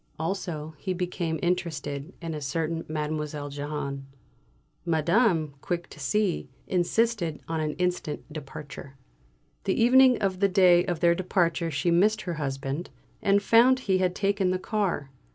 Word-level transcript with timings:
Also, 0.17 0.73
he 0.79 0.93
became 0.95 1.37
interested 1.43 2.11
in 2.23 2.33
a 2.33 2.41
certain 2.41 2.83
Mdlle. 2.85 3.51
Jehane. 3.51 4.07
Madame, 4.83 5.53
quick 5.61 5.87
to 5.91 5.99
see, 5.99 6.49
insisted 6.65 7.39
on 7.47 7.59
an 7.59 7.73
instant 7.75 8.23
departure. 8.33 8.97
The 9.65 9.79
evening 9.79 10.19
of 10.19 10.39
the 10.39 10.49
day 10.49 10.83
of 10.85 11.01
their 11.01 11.13
departure 11.13 11.69
she 11.69 11.91
missed 11.91 12.21
her 12.21 12.33
husband, 12.41 12.89
and 13.21 13.43
found 13.43 13.81
he 13.81 13.99
had 13.99 14.15
taken 14.15 14.49
the 14.49 14.57
car. 14.57 15.11